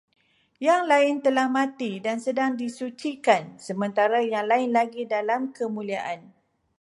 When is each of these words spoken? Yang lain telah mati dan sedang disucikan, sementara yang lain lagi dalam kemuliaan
Yang 0.67 0.81
lain 0.93 1.15
telah 1.25 1.45
mati 1.57 1.91
dan 2.05 2.17
sedang 2.25 2.51
disucikan, 2.61 3.43
sementara 3.67 4.19
yang 4.33 4.45
lain 4.51 4.69
lagi 4.79 5.03
dalam 5.15 5.41
kemuliaan 5.57 6.21